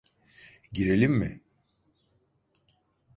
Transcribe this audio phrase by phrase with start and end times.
[0.73, 1.41] Girelim mi?